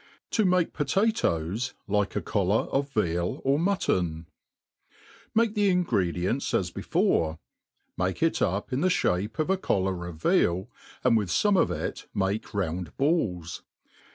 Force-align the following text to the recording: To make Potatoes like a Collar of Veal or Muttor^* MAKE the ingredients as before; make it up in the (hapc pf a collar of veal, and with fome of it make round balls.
To 0.31 0.45
make 0.45 0.73
Potatoes 0.73 1.75
like 1.87 2.15
a 2.15 2.23
Collar 2.23 2.63
of 2.71 2.89
Veal 2.89 3.39
or 3.43 3.59
Muttor^* 3.59 4.25
MAKE 5.35 5.53
the 5.53 5.69
ingredients 5.69 6.55
as 6.55 6.71
before; 6.71 7.37
make 7.97 8.23
it 8.23 8.41
up 8.41 8.73
in 8.73 8.81
the 8.81 8.87
(hapc 8.87 9.29
pf 9.29 9.47
a 9.53 9.57
collar 9.57 10.07
of 10.07 10.15
veal, 10.19 10.71
and 11.03 11.15
with 11.15 11.29
fome 11.29 11.55
of 11.61 11.69
it 11.69 12.07
make 12.15 12.51
round 12.51 12.97
balls. 12.97 13.61